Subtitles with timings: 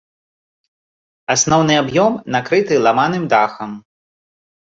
[1.35, 3.71] Асноўны аб'ём накрыты ламаным дахам.